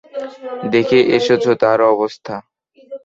দেখে 0.73 0.99
এসেছো 1.17 1.51
তার 1.61 1.79
অবস্থা? 1.93 2.35